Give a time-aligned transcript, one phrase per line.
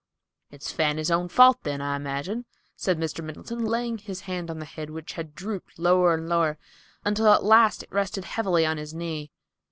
[0.49, 3.23] "It's Fanny's own fault, then, I imagine," said Mr.
[3.23, 6.57] Middleton, laying his hand on the head which had drooped lower and lower,
[7.05, 9.29] until at last it rested heavily on his knee.